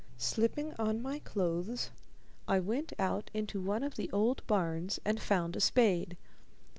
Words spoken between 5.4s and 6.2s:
a spade.